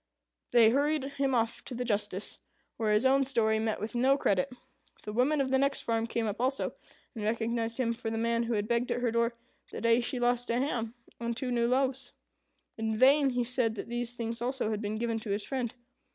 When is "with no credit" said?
3.79-4.51